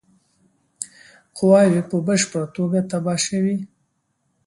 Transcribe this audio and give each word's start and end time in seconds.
قواوي 1.37 1.81
په 1.89 1.97
بشپړه 2.07 2.45
توګه 2.55 2.79
تباه 2.89 3.19
شوې. 3.25 3.57